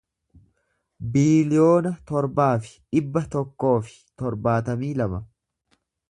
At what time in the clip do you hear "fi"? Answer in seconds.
2.67-2.71, 3.89-3.93